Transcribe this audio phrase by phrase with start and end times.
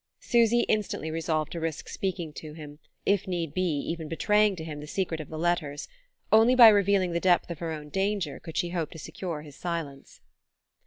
[0.19, 4.79] Susy instantly resolved to risk speaking to him, if need be even betraying to him
[4.79, 5.87] the secret of the letters.
[6.31, 9.55] Only by revealing the depth of her own danger could she hope to secure his
[9.55, 10.19] silence.